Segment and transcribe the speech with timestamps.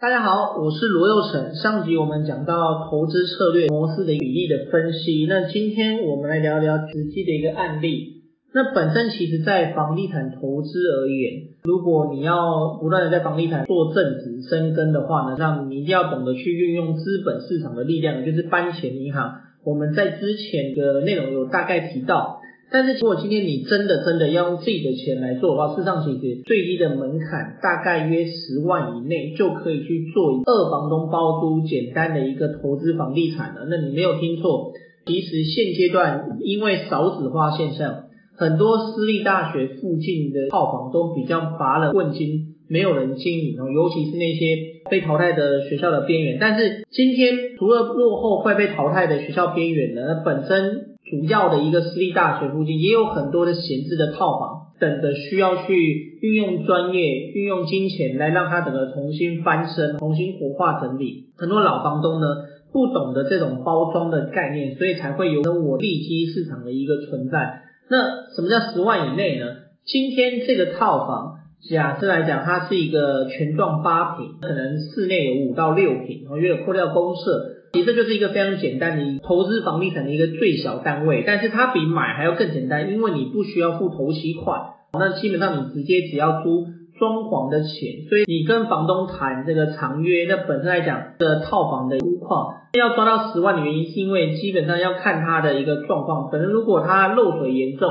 [0.00, 1.54] 大家好，我是罗佑成。
[1.56, 8.22] 上集我们讲到投资策略模式的比例的分析，那今天我们来聊聊实际的一个案例。
[8.54, 19.34] 那本身其实，在房地产投资而言，如果你要不断的在房地产做正职深耕的话呢，那你一定要懂得去运用资本市场的力量，就是班前银行。
[19.66, 22.39] 我们在之前的内容有大概提到。
[22.72, 33.66] 但是如果今天你真的真的要用自己的钱来做的话，事实上其实最低的门槛大概约十万以内就可以去做二房东包租简单的一个投资房地产了。
[33.68, 34.72] 那你没有听错，
[35.06, 38.04] 其实现阶段因为少子化现象，
[38.36, 44.56] 很多私立大学附近的套房都比较乏人问津，没有人经营哦，尤其是那些
[44.88, 46.38] 被淘汰的学校的边缘。
[46.40, 50.89] 但是今天除了落后快被淘汰的学校边缘呢，本身。
[51.10, 61.30] 主要的一个私立大学附近也有很多的闲置的套房，等着需要去运用专业、运用金钱来让它整个重新翻身、重新活化整理。
[61.36, 62.26] 很多老房东呢
[62.72, 67.62] 不懂得这种包装的概念，所以才会有我利基市场的一个存在。
[67.90, 69.46] 那什么叫十万以内呢？
[69.84, 77.56] 今天这个套房，假设来讲，它是一个全幢八坪，可能室内有五到六坪，然后约有扣掉公设。
[77.72, 84.60] 其实就是一个非常简单的一投资房地产的一个最小单位，但是它比买还要更简单，因为你不需要付头期款，
[84.92, 86.66] 那基本上你直接只要租
[86.98, 97.88] 装潢的钱，所以你跟房东谈这个长约，那本身来讲，这套房的屋况要抓到十万的原因，是因为基本上要看它的一个状况，可能如果它漏水严重，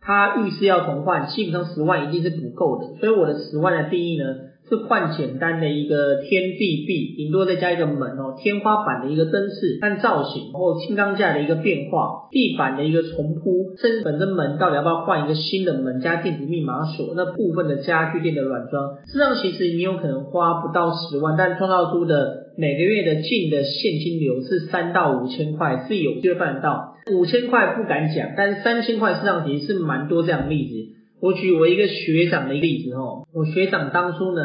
[0.00, 4.24] 它浴室要重换，基本上十万一定是不够的，所以我的十万的定义呢？
[4.72, 26.96] 是换简单的一个天地壁，顶多再加一个门哦，天花板的一个灯饰看造型，然后轻钢架的一个变化，地板的一个重铺，甚至本身门到底要不要换一个新的门加电子密码锁，那部分的家具店的软装，实际上其实你有可能花不到十万，但创造出的每个月的净的现金流是三到五千块，是有机会办得到。
[27.12, 30.92] 五千块不敢讲，但是三千块实上其实是蛮多这样的例子。
[31.20, 34.42] 我举我一个学长的例子哈，我学长当初呢，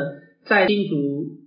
[0.47, 0.95] 在新竹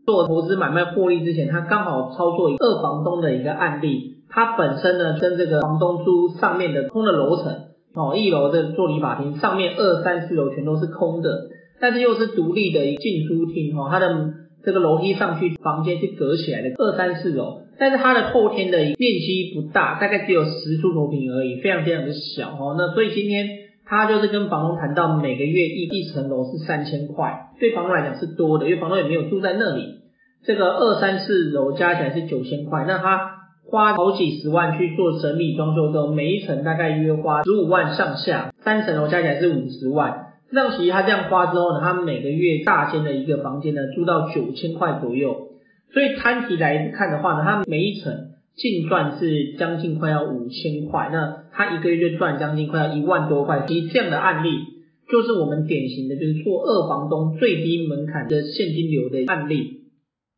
[0.05, 7.53] 做投资买卖获利之前，他刚好操作二房东的一个案例，他本身呢跟这个房东租上面的空的楼层，
[7.95, 11.49] 哦，一楼的做理发厅，上面二三四楼全都是空的，
[11.81, 14.35] 但是又是独立的一进出厅哈，它的
[14.65, 23.60] 这个楼梯上去房间是隔起来的，二三四楼，但是它的后天的面积不大，大概只有十出头平而已，非常非常的小哦，那所以今天。
[23.91, 29.97] 他就是跟房东谈到每个月一一层楼是三千块，对房东来讲是多的，因为房东也没有住在那里。
[30.45, 33.33] 这个二三四楼加起来是九千块，那他
[33.69, 40.27] 花好几十万去做整理装修之后，每一层大概约花十五万上下，三层楼加起来是五十万。
[40.53, 45.49] 那其实他这样花之后呢，他每个月大间的一个房间呢租到九千块左右，
[45.93, 51.45] 所以摊起来看的话呢，他每一层净赚是将近快要五千块，那。
[51.53, 54.51] 他一个月就赚将近快要一万多块，其实这样的案例
[55.11, 59.81] 就是我们典型的，就是做二房东最低门槛的现金流的案例。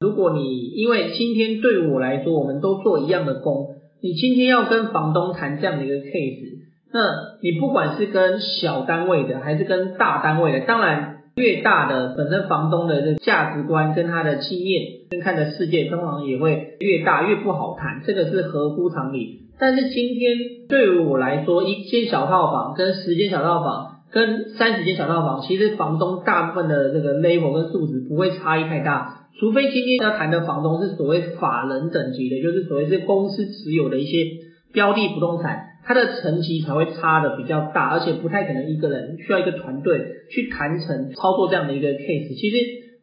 [0.00, 6.58] 如果你因为今天对我来说，我们都做一样的工，你今天要跟房东谈这样的一个 case，
[6.92, 19.40] 那你不管是跟小单位的还是跟大单位的，当然越大的本身房东的这价值观跟他的经验跟看的世界通常也会越大，越不好谈，这个是合乎常理。
[19.58, 20.36] 但是今天
[20.68, 34.26] 对于我来说，一间小套房跟十间小套房跟三十间小套房，其实房东大部分的这个 level 跟素质不会差异太大，除非今天要谈的房东是所谓法人等级的，就是所谓是公司持有的一些
[34.72, 40.00] 标的不动产，它的层级才会差的比较大，而且不太可能一个人需要一个团队
[40.30, 42.38] 去谈成操作这样的一个 case。
[42.38, 42.56] 其实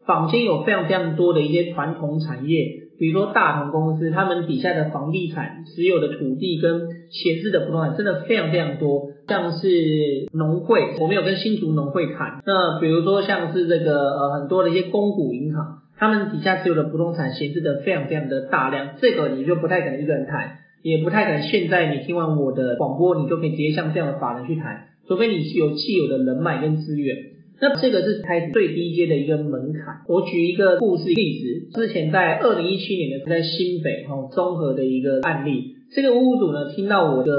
[0.06, 2.90] 坊间有非常非常多的一些传统产业。
[3.00, 12.44] 比如说大同公司，他们底下的房地产持有的土地跟闲置的不动产真的非常非常多，像是农会，我们有跟新竹农会谈。
[12.46, 27.16] 那比如说像是这个呃很多的一些公股银行，他们底下持有的不动产闲置的非常非常的大量，这个你就不太可能一个人谈，也不太可能现在你听完我的广播，你就可以直接像这样的法人去谈，除非你是有既有的人脉跟资源。
[27.62, 30.02] 那这个是开始最低阶的一个门槛。
[30.08, 37.34] 我举一个故事例子，之前在二零一七年的，在新北哈综合的一个案例，这个屋主呢听到我的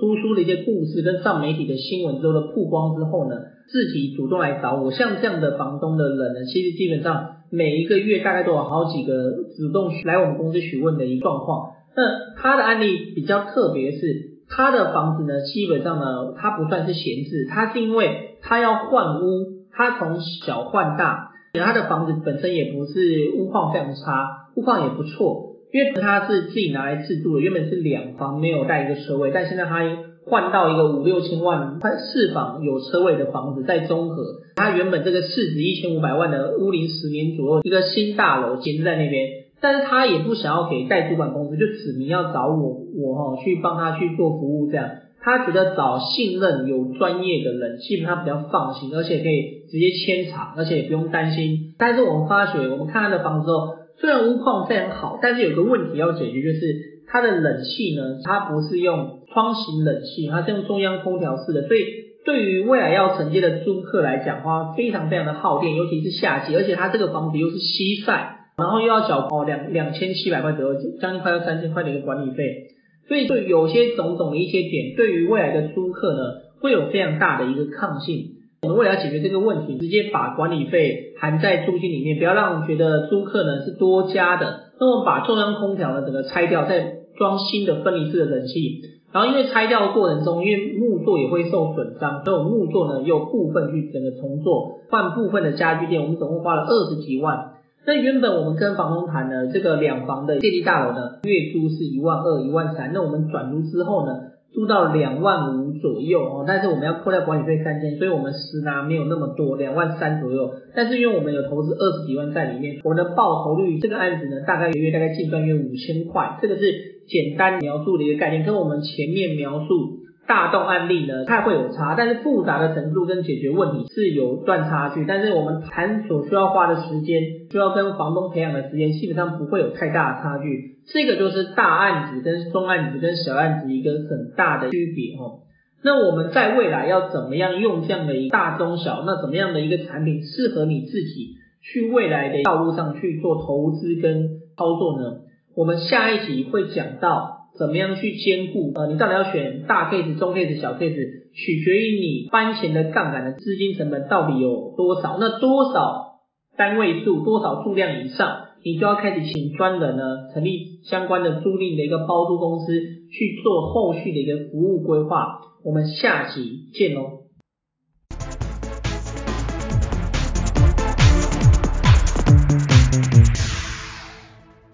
[0.00, 3.36] 出书的一些故事跟上媒体的新闻之后的曝光之后呢，
[3.70, 4.90] 自己主动来找我。
[4.90, 11.72] 像这样的房东的人呢，其实基本上每一个月大概都有好几个主动来我们公司询问的一个状况。
[11.96, 19.58] 那他的案例比较特别是，他的房子呢基本上呢，他不算是闲置，他是因为他要换屋。
[19.70, 29.78] 他从小换大，他的房子本身也不是屋况非常差，屋况也不错，因为他是自己拿来自住的，原本是两房没有带一个车位，但现在他
[30.26, 34.16] 换到一个五六千万快四房有车位的房子，在中和，
[34.56, 39.28] 他原本这个市值一千五百万的屋龄十年左右一个新大楼建在那边，
[39.60, 44.88] 但是他也不想要给代主管公司，就指明要找我我哈去帮他去做服务这样。
[45.20, 51.74] 他觉得找信任有专业的人，基本上比较放心，而且可以直接签场，而且也不用担心。
[51.76, 61.80] 但是我们发觉，我们看他的房子之后，虽然屋况非常好，但是有个问题要解决，就是它的冷气呢，它不是用窗型冷气，它是用中央空调式的，所以
[62.24, 72.66] 对于未来要承接的租客来讲的话，非常非常的耗电，尤其是夏季，而且它这个房子又是西晒，然后又要缴哦两两千七百块左右，将近快要三千块的一个管理费。
[73.06, 76.18] 所以，就有些种种的一些点，对于未来的租客呢，
[76.60, 78.34] 会有非常大的一个抗性。
[78.60, 84.64] 我们为了要解决这个问题，直接把管理费含在租金里面，不要让我们觉得租客呢是多加的。
[84.80, 88.82] 那么把中央空调呢整个拆掉，再装新的分离式的冷气。
[89.10, 96.02] 然后因为拆掉的过程中，因为木座也会受损伤，所以我们木座呢又部分去整个重做，换部分的家具垫。
[96.02, 97.54] 我们总共花了二十几万。
[97.88, 102.92] 那原本我们跟房东谈的这个两房的电梯大楼呢，月租是一万二、一万三。
[102.92, 104.12] 那我们转租之后呢，
[104.52, 106.44] 租到两万五左右哦。
[106.46, 110.52] 但是我们要扣掉管理费三千，所以我们实拿没有那么多，两万三左右。
[110.76, 116.38] 但是因为我们有投资二十几万在里面，我们的报酬率这个案子呢，大概一个月大概净赚约五千块。
[116.42, 116.62] 这个是
[117.08, 120.04] 简单描述的一个概念，跟我们前面描述。
[120.28, 125.06] 大栋案例呢，它会有差，但是复杂的程度跟解决问题是有段差距。
[125.06, 130.76] 但是我们谈所需要花的时间，需要跟房东培养的时间，基本上不会有太大的差距。
[130.86, 135.40] 这个就是大案子跟中案子跟小案子一个很大的区别哦。
[135.82, 145.20] 那我们在未来要怎么样用这样的一大中小，那怎么样的一个产品适合你自己去未来的道路上去做投资跟操作呢？
[145.56, 147.36] 我们下一集会讲到。
[147.58, 148.72] 怎么样去兼顾？
[148.74, 150.94] 呃，你到底要选大 case、中 case、小 case，
[151.34, 155.16] 取决于你搬前的杠杆的资金成本到底有多少。
[155.18, 156.20] 那多少
[156.56, 162.72] 单位数、多少数量以上，你就要开始请专人呢，成立相关的租赁的一个包租公司
[163.10, 165.40] 去做后续的一个服务规划。
[165.64, 167.27] 我们下集见喽。